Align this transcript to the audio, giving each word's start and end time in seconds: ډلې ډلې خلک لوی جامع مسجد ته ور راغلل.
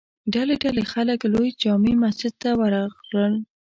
ډلې 0.33 0.55
ډلې 0.63 0.83
خلک 0.93 1.19
لوی 1.33 1.49
جامع 1.61 1.93
مسجد 2.03 2.33
ته 2.41 2.49
ور 2.59 2.71
راغلل. 2.77 3.33